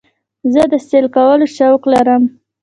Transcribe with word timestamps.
زه 0.53 0.63
د 0.71 0.73
سیل 0.87 1.05
کولو 1.15 1.45
شوق 1.57 1.81
لرم. 1.93 2.23